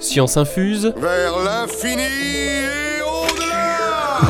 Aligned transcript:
Science 0.00 0.38
infuse 0.38 0.94
vers 0.96 1.38
l'infini 1.44 2.02
et 2.02 3.02
au-delà 3.02 4.20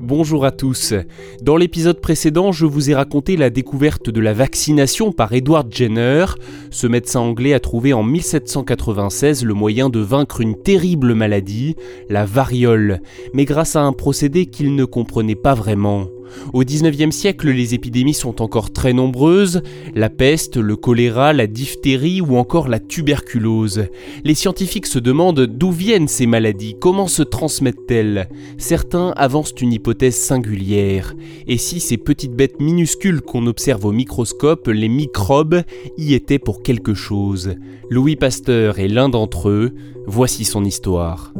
Bonjour 0.00 0.44
à 0.44 0.50
tous. 0.50 0.94
Dans 1.42 1.56
l'épisode 1.56 2.00
précédent, 2.00 2.50
je 2.50 2.66
vous 2.66 2.90
ai 2.90 2.94
raconté 2.94 3.36
la 3.36 3.50
découverte 3.50 4.10
de 4.10 4.20
la 4.20 4.32
vaccination 4.32 5.12
par 5.12 5.32
Edward 5.32 5.72
Jenner. 5.72 6.26
Ce 6.70 6.88
médecin 6.88 7.20
anglais 7.20 7.54
a 7.54 7.60
trouvé 7.60 7.92
en 7.92 8.02
1796 8.02 9.44
le 9.44 9.54
moyen 9.54 9.88
de 9.90 10.00
vaincre 10.00 10.40
une 10.40 10.60
terrible 10.60 11.14
maladie, 11.14 11.76
la 12.10 12.24
variole, 12.24 13.00
mais 13.32 13.44
grâce 13.44 13.76
à 13.76 13.82
un 13.82 13.92
procédé 13.92 14.46
qu'il 14.46 14.74
ne 14.74 14.84
comprenait 14.84 15.36
pas 15.36 15.54
vraiment. 15.54 16.08
Au 16.52 16.62
XIXe 16.62 17.14
siècle, 17.14 17.50
les 17.50 17.74
épidémies 17.74 18.14
sont 18.14 18.42
encore 18.42 18.72
très 18.72 18.92
nombreuses, 18.92 19.62
la 19.94 20.10
peste, 20.10 20.56
le 20.56 20.76
choléra, 20.76 21.32
la 21.32 21.46
diphtérie 21.46 22.20
ou 22.20 22.36
encore 22.36 22.68
la 22.68 22.80
tuberculose. 22.80 23.86
Les 24.24 24.34
scientifiques 24.34 24.86
se 24.86 24.98
demandent 24.98 25.46
d'où 25.46 25.70
viennent 25.70 26.08
ces 26.08 26.26
maladies, 26.26 26.76
comment 26.80 27.08
se 27.08 27.22
transmettent-elles? 27.22 28.28
Certains 28.58 29.12
avancent 29.16 29.54
une 29.60 29.72
hypothèse 29.72 30.16
singulière. 30.16 31.14
Et 31.46 31.58
si 31.58 31.80
ces 31.80 31.96
petites 31.96 32.34
bêtes 32.34 32.60
minuscules 32.60 33.20
qu'on 33.20 33.46
observe 33.46 33.84
au 33.84 33.92
microscope, 33.92 34.68
les 34.68 34.88
microbes, 34.88 35.62
y 35.98 36.14
étaient 36.14 36.38
pour 36.38 36.62
quelque 36.62 36.94
chose? 36.94 37.54
Louis 37.90 38.16
Pasteur 38.16 38.78
est 38.78 38.88
l'un 38.88 39.08
d'entre 39.08 39.48
eux, 39.48 39.74
voici 40.06 40.44
son 40.44 40.64
histoire. 40.64 41.32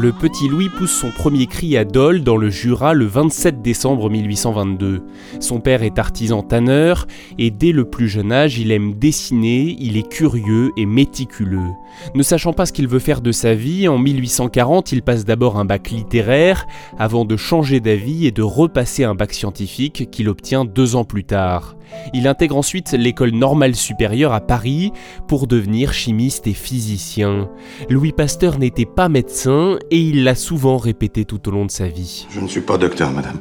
Le 0.00 0.12
petit 0.12 0.46
Louis 0.48 0.68
pousse 0.68 0.92
son 0.92 1.10
premier 1.10 1.48
cri 1.48 1.76
à 1.76 1.84
Dole 1.84 2.22
dans 2.22 2.36
le 2.36 2.50
Jura 2.50 2.94
le 2.94 3.04
27 3.04 3.62
décembre 3.62 4.08
1822. 4.08 5.02
Son 5.40 5.58
père 5.58 5.82
est 5.82 5.98
artisan 5.98 6.44
tanneur 6.44 7.08
et 7.36 7.50
dès 7.50 7.72
le 7.72 7.84
plus 7.84 8.08
jeune 8.08 8.30
âge 8.30 8.60
il 8.60 8.70
aime 8.70 8.94
dessiner, 8.94 9.76
il 9.80 9.96
est 9.96 10.08
curieux 10.08 10.70
et 10.76 10.86
méticuleux. 10.86 11.72
Ne 12.14 12.22
sachant 12.22 12.52
pas 12.52 12.64
ce 12.64 12.72
qu'il 12.72 12.86
veut 12.86 13.00
faire 13.00 13.20
de 13.20 13.32
sa 13.32 13.54
vie, 13.54 13.88
en 13.88 13.98
1840 13.98 14.92
il 14.92 15.02
passe 15.02 15.24
d'abord 15.24 15.58
un 15.58 15.64
bac 15.64 15.90
littéraire 15.90 16.68
avant 16.96 17.24
de 17.24 17.36
changer 17.36 17.80
d'avis 17.80 18.24
et 18.24 18.30
de 18.30 18.42
repasser 18.42 19.02
un 19.02 19.16
bac 19.16 19.34
scientifique 19.34 20.10
qu'il 20.12 20.28
obtient 20.28 20.64
deux 20.64 20.94
ans 20.94 21.04
plus 21.04 21.24
tard. 21.24 21.74
Il 22.14 22.26
intègre 22.26 22.56
ensuite 22.56 22.92
l'école 22.92 23.30
normale 23.30 23.74
supérieure 23.74 24.32
à 24.32 24.40
Paris 24.40 24.92
pour 25.26 25.46
devenir 25.46 25.92
chimiste 25.92 26.46
et 26.46 26.54
physicien. 26.54 27.48
Louis 27.88 28.12
Pasteur 28.12 28.58
n'était 28.58 28.86
pas 28.86 29.08
médecin 29.08 29.78
et 29.90 30.00
il 30.00 30.24
l'a 30.24 30.34
souvent 30.34 30.76
répété 30.76 31.24
tout 31.24 31.48
au 31.48 31.52
long 31.52 31.66
de 31.66 31.70
sa 31.70 31.88
vie. 31.88 32.26
Je 32.30 32.40
ne 32.40 32.48
suis 32.48 32.60
pas 32.60 32.78
docteur, 32.78 33.10
madame. 33.10 33.38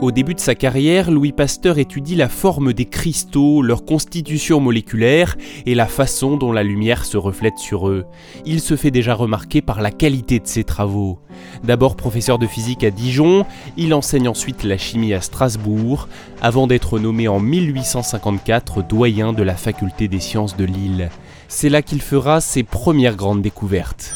Au 0.00 0.12
début 0.12 0.34
de 0.34 0.40
sa 0.40 0.54
carrière, 0.54 1.10
Louis 1.10 1.32
Pasteur 1.32 1.78
étudie 1.78 2.14
la 2.14 2.28
forme 2.28 2.72
des 2.72 2.84
cristaux, 2.84 3.62
leur 3.62 3.84
constitution 3.84 4.60
moléculaire 4.60 5.36
et 5.66 5.74
la 5.74 5.86
façon 5.86 6.36
dont 6.36 6.52
la 6.52 6.62
lumière 6.62 7.04
se 7.04 7.16
reflète 7.16 7.58
sur 7.58 7.88
eux. 7.88 8.06
Il 8.46 8.60
se 8.60 8.76
fait 8.76 8.92
déjà 8.92 9.14
remarquer 9.14 9.60
par 9.60 9.80
la 9.80 9.90
qualité 9.90 10.38
de 10.38 10.46
ses 10.46 10.62
travaux. 10.62 11.18
D'abord 11.64 11.96
professeur 11.96 12.38
de 12.38 12.46
physique 12.46 12.84
à 12.84 12.90
Dijon, 12.90 13.44
il 13.76 13.92
enseigne 13.92 14.28
ensuite 14.28 14.62
la 14.62 14.78
chimie 14.78 15.14
à 15.14 15.20
Strasbourg, 15.20 16.08
avant 16.40 16.68
d'être 16.68 17.00
nommé 17.00 17.26
en 17.26 17.40
1854 17.40 18.84
doyen 18.86 19.32
de 19.32 19.42
la 19.42 19.56
faculté 19.56 20.06
des 20.06 20.20
sciences 20.20 20.56
de 20.56 20.64
Lille. 20.64 21.10
C'est 21.48 21.70
là 21.70 21.82
qu'il 21.82 22.02
fera 22.02 22.40
ses 22.40 22.62
premières 22.62 23.16
grandes 23.16 23.42
découvertes. 23.42 24.14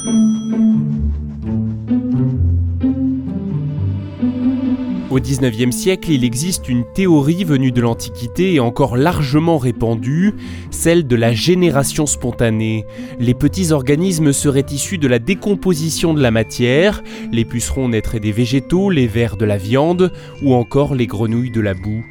Au 5.13 5.21
XIXe 5.21 5.77
siècle, 5.77 6.11
il 6.11 6.25
existe 6.25 6.71
une 6.71 6.87
théorie 6.95 7.45
venue 7.45 7.71
de 7.71 7.83
l'Antiquité 7.83 8.55
et 8.55 8.61
encore 8.61 8.97
largement 8.97 9.59
répandue, 9.59 10.33
celle 10.71 11.07
de 11.07 11.17
la 11.17 11.35
génération 11.35 12.07
spontanée. 12.07 12.87
Les 13.21 13.35
petits 13.35 13.73
organismes 13.73 14.33
seraient 14.33 14.65
issus 14.71 14.97
de 14.97 15.09
la 15.09 15.19
décomposition 15.19 16.15
de 16.15 16.23
la 16.23 16.31
matière, 16.31 17.03
les 17.31 17.45
pucerons 17.45 17.91
naîtraient 17.91 18.21
des 18.21 18.33
végétaux, 18.33 18.89
les 18.89 19.07
vers 19.07 19.37
de 19.37 19.45
la 19.45 19.59
viande 19.59 20.15
ou 20.43 20.55
encore 20.55 20.95
les 20.95 21.07
grenouilles 21.07 21.51
de 21.51 21.61
la 21.61 21.75
boue. 21.75 22.07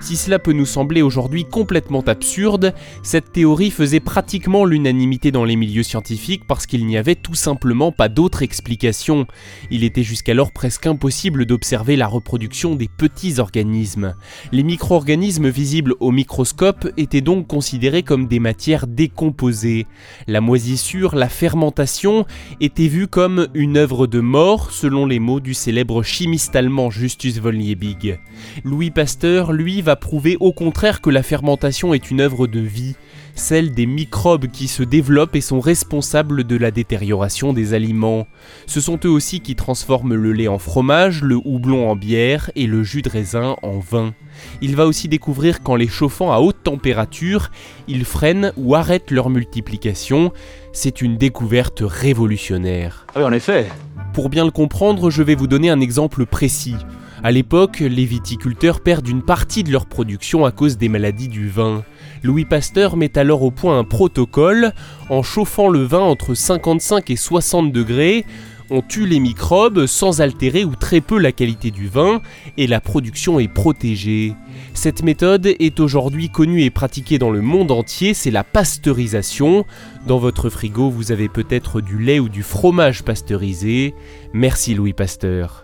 Si 0.00 0.16
cela 0.16 0.38
peut 0.38 0.52
nous 0.52 0.66
sembler 0.66 1.02
aujourd'hui 1.02 1.44
complètement 1.44 2.02
absurde, 2.02 2.74
cette 3.02 3.32
théorie 3.32 3.70
faisait 3.70 4.00
pratiquement 4.00 4.64
l'unanimité 4.64 5.30
dans 5.30 5.44
les 5.44 5.56
milieux 5.56 5.82
scientifiques 5.82 6.46
parce 6.46 6.66
qu'il 6.66 6.86
n'y 6.86 6.96
avait 6.96 7.14
tout 7.14 7.34
simplement 7.34 7.92
pas 7.92 8.08
d'autre 8.08 8.42
explication. 8.42 9.26
Il 9.70 9.84
était 9.84 10.02
jusqu'alors 10.02 10.52
presque 10.52 10.86
impossible 10.86 11.46
d'observer 11.46 11.96
la 11.96 12.06
reproduction 12.06 12.74
des 12.74 12.88
petits 12.88 13.38
organismes. 13.38 14.14
Les 14.50 14.62
micro-organismes 14.62 15.48
visibles 15.48 15.94
au 16.00 16.10
microscope 16.10 16.88
étaient 16.96 17.20
donc 17.20 17.46
considérés 17.46 18.02
comme 18.02 18.26
des 18.26 18.40
matières 18.40 18.86
décomposées. 18.86 19.86
La 20.26 20.40
moisissure, 20.40 21.14
la 21.14 21.28
fermentation 21.28 22.26
étaient 22.60 22.88
vues 22.88 23.08
comme 23.08 23.48
une 23.54 23.76
œuvre 23.76 24.06
de 24.06 24.20
mort 24.20 24.70
selon 24.72 25.06
les 25.06 25.18
mots 25.18 25.40
du 25.40 25.54
célèbre 25.54 26.02
chimiste 26.02 26.56
allemand 26.56 26.90
Justus 26.90 27.38
von 27.38 27.50
Liebig. 27.50 28.18
Louis 28.64 28.90
Pasteur, 28.90 29.52
lui, 29.52 29.61
va 29.82 29.96
prouver 29.96 30.36
au 30.40 30.52
contraire 30.52 31.00
que 31.00 31.10
la 31.10 31.22
fermentation 31.22 31.94
est 31.94 32.10
une 32.10 32.20
œuvre 32.20 32.46
de 32.46 32.60
vie, 32.60 32.96
celle 33.34 33.72
des 33.72 33.86
microbes 33.86 34.48
qui 34.48 34.68
se 34.68 34.82
développent 34.82 35.36
et 35.36 35.40
sont 35.40 35.60
responsables 35.60 36.44
de 36.44 36.56
la 36.56 36.70
détérioration 36.70 37.52
des 37.52 37.72
aliments. 37.72 38.26
Ce 38.66 38.80
sont 38.80 38.98
eux 39.04 39.10
aussi 39.10 39.40
qui 39.40 39.54
transforment 39.54 40.14
le 40.14 40.32
lait 40.32 40.48
en 40.48 40.58
fromage, 40.58 41.22
le 41.22 41.36
houblon 41.44 41.88
en 41.88 41.96
bière 41.96 42.50
et 42.56 42.66
le 42.66 42.82
jus 42.82 43.02
de 43.02 43.08
raisin 43.08 43.56
en 43.62 43.78
vin. 43.78 44.14
Il 44.60 44.76
va 44.76 44.86
aussi 44.86 45.08
découvrir 45.08 45.62
qu'en 45.62 45.76
les 45.76 45.88
chauffant 45.88 46.32
à 46.32 46.38
haute 46.38 46.62
température, 46.62 47.50
ils 47.88 48.04
freinent 48.04 48.52
ou 48.56 48.74
arrêtent 48.74 49.10
leur 49.10 49.30
multiplication. 49.30 50.32
C'est 50.72 51.02
une 51.02 51.16
découverte 51.16 51.82
révolutionnaire. 51.84 53.06
Ah 53.14 53.18
oui, 53.18 53.24
en 53.24 53.32
effet. 53.32 53.66
Pour 54.12 54.28
bien 54.28 54.44
le 54.44 54.50
comprendre, 54.50 55.10
je 55.10 55.22
vais 55.22 55.34
vous 55.34 55.46
donner 55.46 55.70
un 55.70 55.80
exemple 55.80 56.26
précis. 56.26 56.76
À 57.24 57.30
l'époque, 57.30 57.78
les 57.78 58.04
viticulteurs 58.04 58.80
perdent 58.80 59.06
une 59.06 59.22
partie 59.22 59.62
de 59.62 59.70
leur 59.70 59.86
production 59.86 60.44
à 60.44 60.50
cause 60.50 60.76
des 60.76 60.88
maladies 60.88 61.28
du 61.28 61.48
vin. 61.48 61.84
Louis 62.24 62.44
Pasteur 62.44 62.96
met 62.96 63.16
alors 63.16 63.42
au 63.42 63.52
point 63.52 63.78
un 63.78 63.84
protocole. 63.84 64.72
En 65.08 65.22
chauffant 65.22 65.68
le 65.68 65.84
vin 65.84 66.00
entre 66.00 66.34
55 66.34 67.10
et 67.10 67.16
60 67.16 67.70
degrés, 67.70 68.24
on 68.70 68.82
tue 68.82 69.06
les 69.06 69.20
microbes 69.20 69.86
sans 69.86 70.20
altérer 70.20 70.64
ou 70.64 70.74
très 70.74 71.00
peu 71.00 71.16
la 71.16 71.30
qualité 71.30 71.70
du 71.70 71.86
vin 71.86 72.22
et 72.56 72.66
la 72.66 72.80
production 72.80 73.38
est 73.38 73.46
protégée. 73.46 74.34
Cette 74.74 75.04
méthode 75.04 75.46
est 75.46 75.78
aujourd'hui 75.78 76.28
connue 76.28 76.62
et 76.62 76.70
pratiquée 76.70 77.18
dans 77.18 77.30
le 77.30 77.40
monde 77.40 77.70
entier, 77.70 78.14
c'est 78.14 78.32
la 78.32 78.42
pasteurisation. 78.42 79.64
Dans 80.08 80.18
votre 80.18 80.50
frigo, 80.50 80.90
vous 80.90 81.12
avez 81.12 81.28
peut-être 81.28 81.80
du 81.80 81.98
lait 81.98 82.18
ou 82.18 82.28
du 82.28 82.42
fromage 82.42 83.04
pasteurisé. 83.04 83.94
Merci 84.32 84.74
Louis 84.74 84.92
Pasteur. 84.92 85.62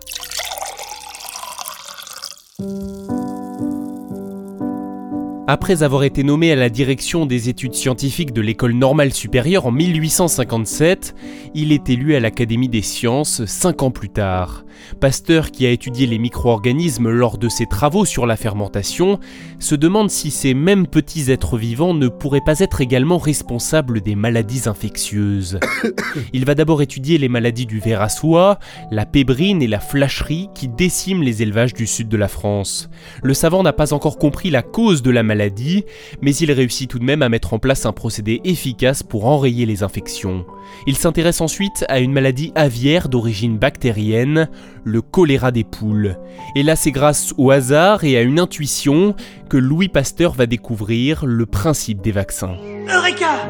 Après 5.51 5.83
avoir 5.83 6.05
été 6.05 6.25
nommé 6.25 6.53
à 6.53 6.57
la 6.57 6.69
direction 6.69 7.25
des 7.25 7.49
études 7.49 7.73
scientifiques 7.73 8.35
de 8.35 8.43
l'école 8.43 8.75
normale 8.75 9.15
supérieure 9.15 9.65
en 9.65 9.71
1857, 9.71 11.15
il 11.55 11.73
est 11.73 11.89
élu 11.89 12.15
à 12.15 12.21
l'Académie 12.21 12.69
des 12.69 12.83
sciences 12.83 13.47
cinq 13.47 13.83
ans 13.83 13.91
plus 13.91 14.11
tard. 14.11 14.67
Pasteur, 15.01 15.51
qui 15.51 15.65
a 15.65 15.71
étudié 15.71 16.07
les 16.07 16.19
micro-organismes 16.19 17.09
lors 17.09 17.39
de 17.39 17.49
ses 17.49 17.65
travaux 17.65 18.05
sur 18.05 18.27
la 18.27 18.37
fermentation, 18.37 19.19
se 19.59 19.75
demande 19.75 20.11
si 20.11 20.31
ces 20.31 20.53
mêmes 20.53 20.87
petits 20.87 21.31
êtres 21.31 21.57
vivants 21.57 21.95
ne 21.95 22.09
pourraient 22.09 22.43
pas 22.45 22.61
être 22.61 22.83
également 22.83 23.17
responsables 23.17 24.03
des 24.03 24.15
maladies 24.15 24.69
infectieuses. 24.69 25.59
Il 26.35 26.45
va 26.45 26.55
d'abord 26.55 26.83
étudier 26.83 27.17
les 27.17 27.31
maladies 27.31 27.67
du 27.67 27.81
ver 27.81 28.03
à 28.03 28.11
soie, 28.11 28.59
la 28.91 29.07
pébrine 29.07 29.63
et 29.63 29.67
la 29.67 29.81
flacherie 29.81 30.51
qui 30.55 30.69
déciment 30.69 31.23
les 31.23 31.43
élevages 31.43 31.73
du 31.73 31.87
sud 31.87 32.11
de 32.11 32.19
la 32.19 32.29
France. 32.29 32.91
Le 33.23 33.33
savant 33.33 33.63
n'a 33.63 33.73
pas 33.73 33.95
encore 33.95 34.19
compris 34.19 34.51
la 34.51 34.63
cause 34.63 35.01
de 35.01 35.11
la 35.11 35.23
maladie 35.23 35.38
mais 36.21 36.35
il 36.35 36.53
réussit 36.53 36.89
tout 36.89 36.99
de 36.99 37.05
même 37.05 37.23
à 37.23 37.29
mettre 37.29 37.55
en 37.55 37.59
place 37.59 37.87
un 37.87 37.93
procédé 37.93 38.41
efficace 38.45 39.03
pour 39.03 39.27
enrayer 39.27 39.67
les 39.67 39.83
infections. 39.83 40.45
Il 40.87 40.97
s'intéresse 40.97 41.41
ensuite 41.41 41.85
à 41.89 42.01
une 42.01 42.13
maladie 42.13 42.53
aviaire 42.55 43.09
d'origine 43.09 43.59
bactérienne, 43.59 44.49
le 44.85 45.03
choléra 45.03 45.51
des 45.51 45.65
poules. 45.65 46.17
Et 46.55 46.63
là 46.63 46.77
c'est 46.77 46.93
grâce 46.93 47.33
au 47.39 47.51
hasard 47.51 48.05
et 48.05 48.17
à 48.17 48.23
une 48.23 48.39
intuition 48.39 49.15
que 49.49 49.57
Louis 49.57 49.89
Pasteur 49.89 50.33
va 50.35 50.47
découvrir 50.47 51.25
le 51.25 51.47
principe 51.47 52.03
des 52.03 52.13
vaccins. 52.13 52.57
Eureka 52.89 53.49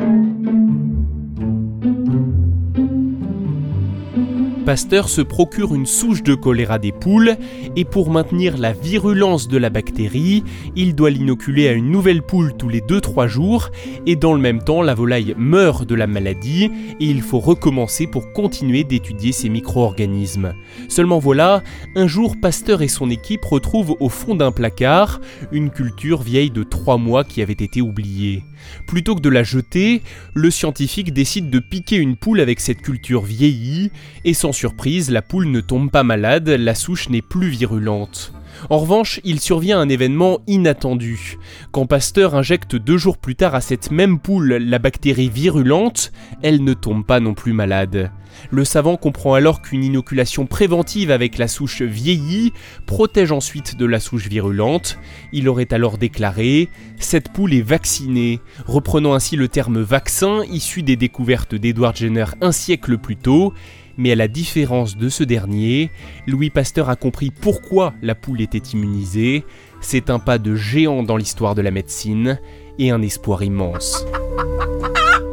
Pasteur 4.68 5.08
se 5.08 5.22
procure 5.22 5.74
une 5.74 5.86
souche 5.86 6.22
de 6.22 6.34
choléra 6.34 6.78
des 6.78 6.92
poules 6.92 7.38
et 7.74 7.86
pour 7.86 8.10
maintenir 8.10 8.58
la 8.58 8.74
virulence 8.74 9.48
de 9.48 9.56
la 9.56 9.70
bactérie, 9.70 10.44
il 10.76 10.94
doit 10.94 11.08
l'inoculer 11.08 11.68
à 11.68 11.72
une 11.72 11.90
nouvelle 11.90 12.20
poule 12.20 12.52
tous 12.54 12.68
les 12.68 12.82
2-3 12.82 13.28
jours 13.28 13.70
et 14.04 14.14
dans 14.14 14.34
le 14.34 14.42
même 14.42 14.62
temps 14.62 14.82
la 14.82 14.94
volaille 14.94 15.34
meurt 15.38 15.86
de 15.86 15.94
la 15.94 16.06
maladie 16.06 16.70
et 17.00 17.04
il 17.06 17.22
faut 17.22 17.38
recommencer 17.38 18.06
pour 18.06 18.30
continuer 18.34 18.84
d'étudier 18.84 19.32
ces 19.32 19.48
micro-organismes. 19.48 20.52
Seulement 20.90 21.18
voilà, 21.18 21.62
un 21.96 22.06
jour 22.06 22.36
Pasteur 22.38 22.82
et 22.82 22.88
son 22.88 23.08
équipe 23.08 23.46
retrouvent 23.46 23.96
au 24.00 24.10
fond 24.10 24.34
d'un 24.34 24.52
placard 24.52 25.22
une 25.50 25.70
culture 25.70 26.20
vieille 26.20 26.50
de 26.50 26.62
3 26.62 26.98
mois 26.98 27.24
qui 27.24 27.40
avait 27.40 27.54
été 27.54 27.80
oubliée. 27.80 28.44
Plutôt 28.86 29.14
que 29.14 29.20
de 29.20 29.28
la 29.28 29.44
jeter, 29.44 30.02
le 30.34 30.50
scientifique 30.50 31.14
décide 31.14 31.48
de 31.48 31.58
piquer 31.58 31.96
une 31.96 32.16
poule 32.16 32.40
avec 32.40 32.60
cette 32.60 32.82
culture 32.82 33.22
vieillie, 33.22 33.90
et 34.24 34.34
sans 34.34 34.52
surprise, 34.58 35.10
la 35.10 35.22
poule 35.22 35.46
ne 35.46 35.60
tombe 35.60 35.88
pas 35.88 36.02
malade, 36.02 36.48
la 36.48 36.74
souche 36.74 37.10
n'est 37.10 37.22
plus 37.22 37.48
virulente. 37.48 38.32
En 38.70 38.78
revanche, 38.78 39.20
il 39.22 39.38
survient 39.38 39.78
un 39.78 39.88
événement 39.88 40.40
inattendu. 40.48 41.38
Quand 41.70 41.86
Pasteur 41.86 42.34
injecte 42.34 42.74
deux 42.74 42.98
jours 42.98 43.18
plus 43.18 43.36
tard 43.36 43.54
à 43.54 43.60
cette 43.60 43.92
même 43.92 44.18
poule 44.18 44.54
la 44.54 44.80
bactérie 44.80 45.28
virulente, 45.28 46.10
elle 46.42 46.64
ne 46.64 46.74
tombe 46.74 47.06
pas 47.06 47.20
non 47.20 47.34
plus 47.34 47.52
malade. 47.52 48.10
Le 48.50 48.64
savant 48.64 48.96
comprend 48.96 49.34
alors 49.34 49.62
qu'une 49.62 49.84
inoculation 49.84 50.46
préventive 50.46 51.10
avec 51.10 51.38
la 51.38 51.48
souche 51.48 51.82
vieillie 51.82 52.52
protège 52.86 53.32
ensuite 53.32 53.76
de 53.76 53.86
la 53.86 54.00
souche 54.00 54.28
virulente. 54.28 54.98
Il 55.32 55.48
aurait 55.48 55.72
alors 55.72 55.98
déclaré 55.98 56.68
Cette 56.98 57.32
poule 57.32 57.54
est 57.54 57.62
vaccinée, 57.62 58.40
reprenant 58.66 59.14
ainsi 59.14 59.36
le 59.36 59.48
terme 59.48 59.80
vaccin 59.80 60.42
issu 60.50 60.82
des 60.82 60.96
découvertes 60.96 61.54
d'Edward 61.54 61.96
Jenner 61.96 62.26
un 62.40 62.52
siècle 62.52 62.98
plus 62.98 63.16
tôt 63.16 63.52
mais 63.98 64.12
à 64.12 64.14
la 64.14 64.28
différence 64.28 64.96
de 64.96 65.08
ce 65.08 65.24
dernier, 65.24 65.90
Louis 66.26 66.48
Pasteur 66.48 66.88
a 66.88 66.96
compris 66.96 67.30
pourquoi 67.30 67.92
la 68.00 68.14
poule 68.14 68.40
était 68.40 68.58
immunisée. 68.58 69.44
C'est 69.80 70.08
un 70.08 70.20
pas 70.20 70.38
de 70.38 70.54
géant 70.54 71.02
dans 71.02 71.16
l'histoire 71.16 71.54
de 71.54 71.62
la 71.62 71.72
médecine 71.72 72.38
et 72.78 72.90
un 72.90 73.02
espoir 73.02 73.42
immense. 73.42 74.06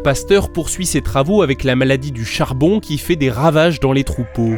Pasteur 0.03 0.51
poursuit 0.51 0.85
ses 0.85 1.01
travaux 1.01 1.41
avec 1.41 1.63
la 1.63 1.75
maladie 1.75 2.11
du 2.11 2.25
charbon 2.25 2.79
qui 2.79 2.97
fait 2.97 3.15
des 3.15 3.31
ravages 3.31 3.79
dans 3.79 3.93
les 3.93 4.03
troupeaux. 4.03 4.55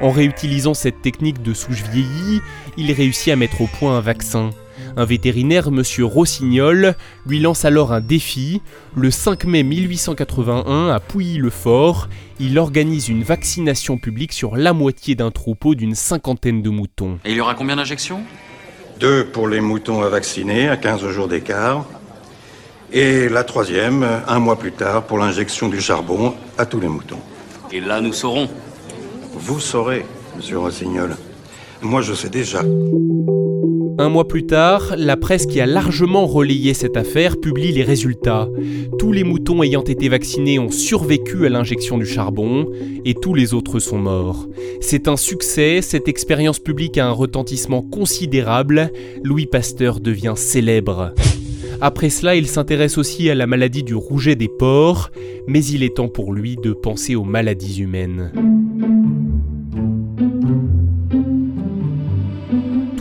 En 0.00 0.10
réutilisant 0.10 0.74
cette 0.74 1.02
technique 1.02 1.42
de 1.42 1.54
souche 1.54 1.82
vieillie, 1.90 2.40
il 2.76 2.92
réussit 2.92 3.32
à 3.32 3.36
mettre 3.36 3.60
au 3.60 3.66
point 3.66 3.96
un 3.96 4.00
vaccin. 4.00 4.50
Un 4.96 5.04
vétérinaire, 5.04 5.68
M. 5.68 5.82
Rossignol, 6.02 6.94
lui 7.26 7.40
lance 7.40 7.64
alors 7.64 7.92
un 7.92 8.00
défi. 8.00 8.60
Le 8.94 9.10
5 9.10 9.44
mai 9.44 9.62
1881, 9.62 10.88
à 10.88 11.00
Pouilly-le-Fort, 11.00 12.08
il 12.38 12.58
organise 12.58 13.08
une 13.08 13.22
vaccination 13.22 13.98
publique 13.98 14.32
sur 14.32 14.56
la 14.56 14.72
moitié 14.72 15.14
d'un 15.14 15.30
troupeau 15.30 15.74
d'une 15.74 15.94
cinquantaine 15.94 16.62
de 16.62 16.70
moutons. 16.70 17.18
Et 17.24 17.30
il 17.30 17.36
y 17.36 17.40
aura 17.40 17.54
combien 17.54 17.76
d'injections? 17.76 18.20
Deux 18.98 19.24
pour 19.24 19.48
les 19.48 19.60
moutons 19.60 20.02
à 20.02 20.08
vacciner 20.08 20.68
à 20.68 20.76
15 20.76 21.08
jours 21.08 21.28
d'écart. 21.28 21.86
Et 22.92 23.28
la 23.28 23.44
troisième, 23.44 24.04
un 24.26 24.38
mois 24.40 24.58
plus 24.58 24.72
tard, 24.72 25.04
pour 25.04 25.18
l'injection 25.18 25.68
du 25.68 25.80
charbon 25.80 26.34
à 26.58 26.66
tous 26.66 26.80
les 26.80 26.88
moutons. 26.88 27.20
Et 27.72 27.80
là, 27.80 28.00
nous 28.00 28.12
saurons. 28.12 28.48
Vous 29.32 29.60
saurez, 29.60 30.04
monsieur 30.36 30.58
Rossignol. 30.58 31.16
Moi, 31.82 32.02
je 32.02 32.12
sais 32.14 32.28
déjà. 32.28 32.62
Un 34.00 34.08
mois 34.08 34.26
plus 34.26 34.46
tard, 34.46 34.94
la 34.96 35.18
presse 35.18 35.44
qui 35.44 35.60
a 35.60 35.66
largement 35.66 36.24
relayé 36.24 36.72
cette 36.72 36.96
affaire 36.96 37.38
publie 37.38 37.70
les 37.70 37.82
résultats. 37.82 38.48
Tous 38.98 39.12
les 39.12 39.24
moutons 39.24 39.62
ayant 39.62 39.82
été 39.82 40.08
vaccinés 40.08 40.58
ont 40.58 40.70
survécu 40.70 41.44
à 41.44 41.50
l'injection 41.50 41.98
du 41.98 42.06
charbon 42.06 42.66
et 43.04 43.12
tous 43.12 43.34
les 43.34 43.52
autres 43.52 43.78
sont 43.78 43.98
morts. 43.98 44.48
C'est 44.80 45.06
un 45.06 45.18
succès, 45.18 45.82
cette 45.82 46.08
expérience 46.08 46.60
publique 46.60 46.96
a 46.96 47.08
un 47.08 47.12
retentissement 47.12 47.82
considérable, 47.82 48.90
Louis 49.22 49.44
Pasteur 49.44 50.00
devient 50.00 50.32
célèbre. 50.34 51.12
Après 51.82 52.08
cela, 52.08 52.36
il 52.36 52.46
s'intéresse 52.46 52.96
aussi 52.96 53.28
à 53.28 53.34
la 53.34 53.46
maladie 53.46 53.82
du 53.82 53.94
rouget 53.94 54.34
des 54.34 54.48
porcs, 54.48 55.10
mais 55.46 55.62
il 55.62 55.82
est 55.82 55.96
temps 55.96 56.08
pour 56.08 56.32
lui 56.32 56.56
de 56.56 56.72
penser 56.72 57.16
aux 57.16 57.24
maladies 57.24 57.82
humaines. 57.82 58.32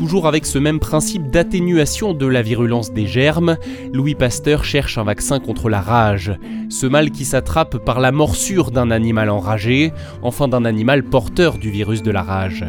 Toujours 0.09 0.27
avec 0.27 0.47
ce 0.47 0.57
même 0.57 0.79
principe 0.79 1.29
d'atténuation 1.29 2.15
de 2.15 2.25
la 2.25 2.41
virulence 2.41 2.91
des 2.91 3.05
germes, 3.05 3.57
Louis 3.93 4.15
Pasteur 4.15 4.63
cherche 4.63 4.97
un 4.97 5.03
vaccin 5.03 5.39
contre 5.39 5.69
la 5.69 5.81
rage, 5.81 6.33
ce 6.67 6.87
mal 6.87 7.11
qui 7.11 7.25
s'attrape 7.25 7.77
par 7.77 7.99
la 7.99 8.11
morsure 8.11 8.71
d'un 8.71 8.89
animal 8.89 9.29
enragé, 9.29 9.93
enfin 10.23 10.47
d'un 10.47 10.65
animal 10.65 11.03
porteur 11.03 11.59
du 11.59 11.69
virus 11.69 12.01
de 12.01 12.09
la 12.09 12.23
rage. 12.23 12.65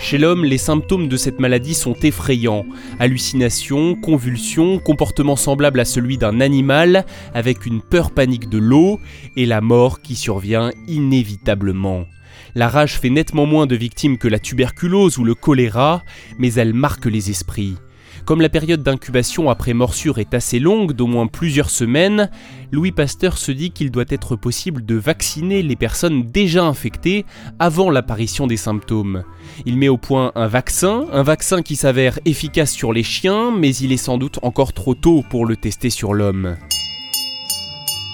Chez 0.00 0.16
l'homme, 0.16 0.44
les 0.44 0.58
symptômes 0.58 1.08
de 1.08 1.16
cette 1.16 1.40
maladie 1.40 1.74
sont 1.74 1.94
effrayants. 2.02 2.64
Hallucinations, 2.98 3.94
convulsions, 3.94 4.78
comportement 4.78 5.36
semblable 5.36 5.78
à 5.78 5.84
celui 5.84 6.16
d'un 6.16 6.40
animal, 6.40 7.04
avec 7.34 7.66
une 7.66 7.82
peur 7.82 8.10
panique 8.10 8.48
de 8.48 8.58
l'eau, 8.58 8.98
et 9.36 9.44
la 9.44 9.60
mort 9.60 10.00
qui 10.00 10.16
survient 10.16 10.72
inévitablement. 10.88 12.06
La 12.54 12.68
rage 12.68 12.98
fait 12.98 13.10
nettement 13.10 13.46
moins 13.46 13.66
de 13.66 13.76
victimes 13.76 14.16
que 14.16 14.26
la 14.26 14.38
tuberculose 14.38 15.18
ou 15.18 15.24
le 15.24 15.34
choléra, 15.34 16.02
mais 16.38 16.54
elle 16.54 16.72
marque 16.72 17.06
les 17.06 17.30
esprits. 17.30 17.76
Comme 18.24 18.40
la 18.40 18.48
période 18.48 18.82
d'incubation 18.82 19.50
après 19.50 19.72
morsure 19.72 20.18
est 20.18 20.34
assez 20.34 20.58
longue, 20.58 20.92
d'au 20.92 21.06
moins 21.06 21.26
plusieurs 21.26 21.70
semaines, 21.70 22.30
Louis 22.72 22.92
Pasteur 22.92 23.38
se 23.38 23.52
dit 23.52 23.70
qu'il 23.70 23.90
doit 23.90 24.04
être 24.08 24.36
possible 24.36 24.84
de 24.84 24.94
vacciner 24.94 25.62
les 25.62 25.76
personnes 25.76 26.24
déjà 26.24 26.64
infectées 26.64 27.24
avant 27.58 27.90
l'apparition 27.90 28.46
des 28.46 28.56
symptômes. 28.56 29.24
Il 29.66 29.76
met 29.76 29.88
au 29.88 29.96
point 29.96 30.32
un 30.34 30.46
vaccin, 30.46 31.06
un 31.12 31.22
vaccin 31.22 31.62
qui 31.62 31.76
s'avère 31.76 32.18
efficace 32.24 32.72
sur 32.72 32.92
les 32.92 33.02
chiens, 33.02 33.50
mais 33.50 33.74
il 33.76 33.92
est 33.92 33.96
sans 33.96 34.18
doute 34.18 34.38
encore 34.42 34.72
trop 34.72 34.94
tôt 34.94 35.24
pour 35.28 35.46
le 35.46 35.56
tester 35.56 35.90
sur 35.90 36.14
l'homme. 36.14 36.56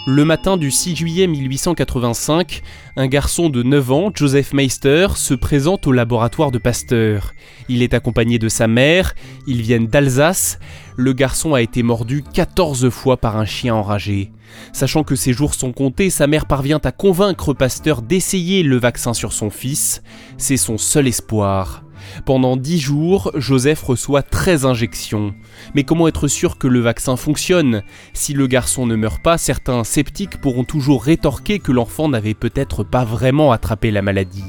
Le 0.08 0.24
matin 0.24 0.56
du 0.56 0.70
6 0.70 0.94
juillet 0.94 1.26
1885, 1.26 2.62
un 2.94 3.08
garçon 3.08 3.48
de 3.48 3.64
9 3.64 3.90
ans, 3.90 4.10
Joseph 4.14 4.52
Meister, 4.52 5.08
se 5.16 5.34
présente 5.34 5.88
au 5.88 5.92
laboratoire 5.92 6.52
de 6.52 6.58
Pasteur. 6.58 7.34
Il 7.68 7.82
est 7.82 7.92
accompagné 7.92 8.38
de 8.38 8.48
sa 8.48 8.68
mère, 8.68 9.16
ils 9.48 9.62
viennent 9.62 9.88
d'Alsace. 9.88 10.60
Le 10.96 11.12
garçon 11.12 11.54
a 11.54 11.60
été 11.60 11.82
mordu 11.82 12.22
14 12.22 12.88
fois 12.88 13.16
par 13.16 13.36
un 13.36 13.46
chien 13.46 13.74
enragé. 13.74 14.30
Sachant 14.72 15.02
que 15.02 15.16
ses 15.16 15.32
jours 15.32 15.54
sont 15.54 15.72
comptés, 15.72 16.08
sa 16.08 16.28
mère 16.28 16.46
parvient 16.46 16.80
à 16.84 16.92
convaincre 16.92 17.52
Pasteur 17.52 18.00
d'essayer 18.00 18.62
le 18.62 18.76
vaccin 18.76 19.12
sur 19.12 19.32
son 19.32 19.50
fils. 19.50 20.04
C'est 20.38 20.56
son 20.56 20.78
seul 20.78 21.08
espoir. 21.08 21.82
Pendant 22.24 22.56
10 22.56 22.78
jours, 22.78 23.30
Joseph 23.34 23.82
reçoit 23.82 24.22
13 24.22 24.66
injections. 24.66 25.34
Mais 25.74 25.84
comment 25.84 26.08
être 26.08 26.28
sûr 26.28 26.58
que 26.58 26.66
le 26.66 26.80
vaccin 26.80 27.16
fonctionne? 27.16 27.82
Si 28.12 28.32
le 28.32 28.46
garçon 28.46 28.86
ne 28.86 28.96
meurt 28.96 29.22
pas, 29.22 29.38
certains 29.38 29.84
sceptiques 29.84 30.40
pourront 30.40 30.64
toujours 30.64 31.04
rétorquer 31.04 31.58
que 31.58 31.72
l'enfant 31.72 32.08
n'avait 32.08 32.34
peut-être 32.34 32.84
pas 32.84 33.04
vraiment 33.04 33.52
attrapé 33.52 33.90
la 33.90 34.02
maladie. 34.02 34.44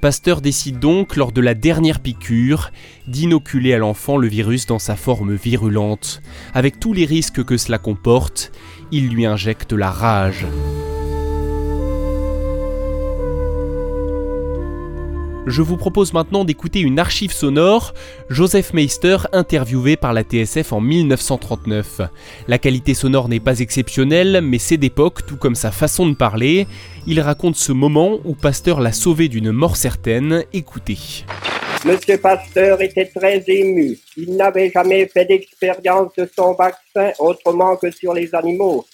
Pasteur 0.00 0.40
décide 0.40 0.78
donc, 0.80 1.16
lors 1.16 1.32
de 1.32 1.40
la 1.40 1.54
dernière 1.54 2.00
piqûre, 2.00 2.70
d'inoculer 3.06 3.74
à 3.74 3.78
l'enfant 3.78 4.16
le 4.16 4.26
virus 4.26 4.66
dans 4.66 4.78
sa 4.78 4.96
forme 4.96 5.34
virulente. 5.34 6.22
Avec 6.54 6.80
tous 6.80 6.92
les 6.92 7.04
risques 7.04 7.44
que 7.44 7.56
cela 7.56 7.78
comporte, 7.78 8.52
il 8.90 9.10
lui 9.10 9.26
injecte 9.26 9.72
la 9.72 9.90
rage. 9.90 10.46
Je 15.46 15.60
vous 15.60 15.76
propose 15.76 16.12
maintenant 16.12 16.44
d'écouter 16.44 16.78
une 16.78 17.00
archive 17.00 17.32
sonore, 17.32 17.94
Joseph 18.30 18.72
Meister 18.74 19.16
interviewé 19.32 19.96
par 19.96 20.12
la 20.12 20.22
TSF 20.22 20.72
en 20.72 20.80
1939. 20.80 22.02
La 22.46 22.58
qualité 22.58 22.94
sonore 22.94 23.28
n'est 23.28 23.40
pas 23.40 23.58
exceptionnelle, 23.58 24.40
mais 24.40 24.58
c'est 24.58 24.76
d'époque, 24.76 25.26
tout 25.26 25.36
comme 25.36 25.56
sa 25.56 25.72
façon 25.72 26.08
de 26.08 26.14
parler. 26.14 26.68
Il 27.08 27.18
raconte 27.18 27.56
ce 27.56 27.72
moment 27.72 28.20
où 28.24 28.36
Pasteur 28.36 28.80
l'a 28.80 28.92
sauvé 28.92 29.28
d'une 29.28 29.50
mort 29.50 29.76
certaine. 29.76 30.44
Écoutez. 30.52 31.24
Monsieur 31.84 32.18
Pasteur 32.18 32.80
était 32.80 33.06
très 33.06 33.42
ému. 33.48 33.98
Il 34.16 34.36
n'avait 34.36 34.70
jamais 34.70 35.08
fait 35.08 35.24
d'expérience 35.24 36.12
de 36.16 36.30
son 36.36 36.54
vaccin 36.54 37.10
autrement 37.18 37.74
que 37.74 37.90
sur 37.90 38.14
les 38.14 38.32
animaux. 38.32 38.86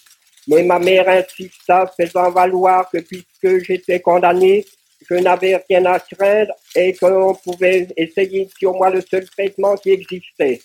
Mais 0.47 0.63
ma 0.63 0.79
mère 0.79 1.07
insista, 1.07 1.85
faisant 1.95 2.31
valoir 2.31 2.89
que 2.91 2.97
puisque 2.97 3.63
j'étais 3.63 3.99
condamné, 3.99 4.65
je 5.07 5.15
n'avais 5.15 5.61
rien 5.69 5.85
à 5.85 5.99
craindre 5.99 6.53
et 6.75 6.93
qu'on 6.93 7.35
pouvait 7.35 7.87
essayer 7.97 8.49
sur 8.57 8.73
moi 8.73 8.89
le 8.89 9.01
seul 9.01 9.25
traitement 9.29 9.75
qui 9.75 9.91
existait. 9.91 10.59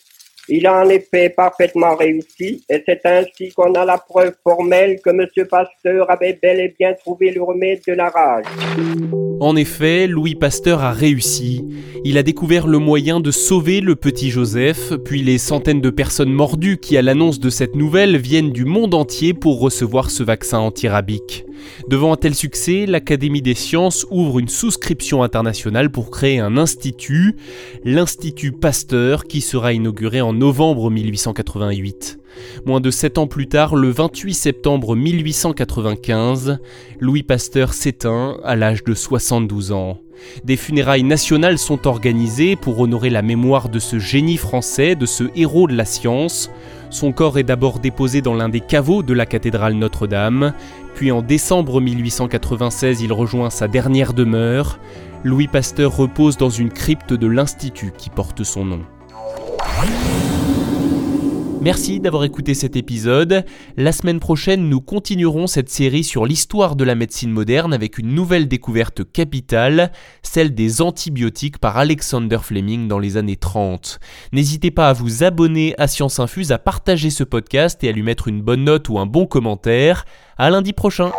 Il 0.49 0.67
a 0.67 0.85
en 0.85 0.89
effet 0.91 1.31
parfaitement 1.31 1.97
réussi 1.97 2.63
et 2.69 2.83
c'est 2.87 3.01
ainsi 3.07 3.51
qu'on 3.55 3.73
a 3.75 3.85
la 3.87 3.97
preuve 3.97 4.35
formelle 4.43 5.01
que 5.03 5.11
M. 5.11 5.27
Pasteur 5.49 6.11
avait 6.11 6.39
bel 6.41 6.61
et 6.61 6.75
bien 6.79 6.93
trouvé 6.93 7.31
le 7.31 7.43
remède 7.43 7.81
de 7.87 7.95
la 7.95 8.11
rage. 8.11 8.45
En 9.41 9.57
effet, 9.57 10.07
Louis 10.07 10.35
Pasteur 10.35 10.83
a 10.83 10.93
réussi. 10.93 11.65
Il 12.05 12.19
a 12.19 12.23
découvert 12.23 12.67
le 12.67 12.79
moyen 12.79 13.21
de 13.21 13.31
sauver 13.31 13.81
le 13.81 13.97
petit 13.97 14.31
Joseph, 14.31 14.93
puis 15.05 15.23
les 15.23 15.39
centaines 15.39 15.81
de 15.81 15.91
personnes 15.91 16.33
mordues 16.33 16.79
qui, 16.79 16.97
à 16.97 17.03
l'annonce 17.03 17.41
de 17.41 17.51
cette 17.51 17.75
nouvelle, 17.75 18.17
viennent 18.17 18.53
du 18.53 18.65
monde 18.65 18.95
entier 18.95 19.33
pour 19.35 19.61
recevoir 19.61 20.11
ce 20.11 20.23
vaccin 20.23 20.59
antirabique. 20.59 21.47
Devant 21.89 22.13
un 22.13 22.17
tel 22.17 22.35
succès, 22.35 22.87
l'Académie 22.87 23.43
des 23.43 23.55
sciences 23.55 24.07
ouvre 24.11 24.39
une 24.39 24.49
souscription 24.49 25.23
internationale 25.23 25.91
pour 25.91 26.11
créer 26.11 26.39
un 26.39 26.57
institut, 26.57 27.37
l'Institut 27.85 28.53
Pasteur, 28.53 29.25
qui 29.25 29.41
sera 29.41 29.73
inauguré 29.73 30.21
en 30.21 30.33
novembre 30.33 30.91
1888. 30.91 32.19
Moins 32.67 32.81
de 32.81 32.91
sept 32.91 33.19
ans 33.19 33.27
plus 33.27 33.49
tard, 33.49 33.77
le 33.77 33.91
28 33.91 34.35
septembre 34.35 34.97
1895, 34.97 36.59
Louis 37.01 37.23
Pasteur 37.23 37.75
s'éteint 37.75 38.39
à 38.45 38.57
l'âge 38.57 38.85
de 38.85 38.95
72 38.95 39.73
ans. 39.73 39.99
Des 40.45 40.57
funérailles 40.57 41.03
nationales 41.03 41.59
sont 41.59 41.87
organisées 41.87 42.57
pour 42.57 42.81
honorer 42.81 43.11
la 43.11 43.23
mémoire 43.23 43.69
de 43.69 43.79
ce 43.79 43.99
génie 43.99 44.37
français, 44.37 44.95
de 44.95 45.07
ce 45.07 45.25
héros 45.37 45.67
de 45.67 45.75
la 45.75 45.85
science. 45.85 46.51
Son 46.95 47.11
corps 47.11 47.41
est 47.41 47.43
d'abord 47.43 47.81
déposé 47.81 48.21
dans 48.21 48.35
l'un 48.35 48.49
des 48.49 48.61
caveaux 48.61 49.03
de 49.03 49.13
la 49.13 49.27
cathédrale 49.27 49.75
Notre-Dame, 49.75 50.55
puis 50.95 51.11
en 51.11 51.23
décembre 51.23 51.81
1896 51.81 53.01
il 53.01 53.13
rejoint 53.13 53.51
sa 53.51 53.67
dernière 53.67 54.13
demeure. 54.13 54.79
Louis 55.25 55.49
Pasteur 55.49 55.97
repose 55.97 56.37
dans 56.37 56.51
une 56.51 56.71
crypte 56.71 57.13
de 57.13 57.27
l'Institut 57.27 57.93
qui 57.99 58.11
porte 58.11 58.45
son 58.45 58.65
nom. 58.65 58.81
Merci 61.65 61.99
d'avoir 61.99 62.25
écouté 62.25 62.53
cet 62.53 62.77
épisode. 62.77 63.43
La 63.79 63.93
semaine 63.93 64.21
prochaine, 64.21 64.69
nous 64.69 64.83
continuerons 64.83 65.47
cette 65.47 65.71
série 65.71 66.05
sur 66.05 66.27
l'histoire 66.27 66.77
de 66.77 66.85
la 66.85 66.95
médecine 66.95 67.31
moderne 67.31 67.73
avec 67.73 67.97
une 67.97 68.15
nouvelle 68.15 68.49
découverte 68.49 69.11
capitale, 69.11 69.91
celle 70.23 70.55
des 70.55 70.83
antibiotiques 70.83 71.57
par 71.57 71.79
Alexander 71.79 72.37
Fleming 72.43 72.87
dans 72.87 72.99
les 72.99 73.17
années 73.17 73.39
30. 73.39 73.99
N'hésitez 74.35 74.71
pas 74.71 74.91
à 74.91 74.93
vous 74.93 75.25
abonner 75.25 75.75
à 75.79 75.87
Science 75.87 76.21
Infuse, 76.21 76.53
à 76.53 76.59
partager 76.59 77.09
ce 77.09 77.25
podcast 77.25 77.83
et 77.83 77.89
à 77.89 77.93
lui 77.93 78.03
mettre 78.03 78.29
une 78.29 78.43
bonne 78.43 78.65
note 78.65 78.91
ou 78.91 78.99
un 78.99 79.07
bon 79.07 79.25
commentaire. 79.25 80.05
À 80.37 80.51
lundi 80.51 80.75
prochain. 80.75 81.13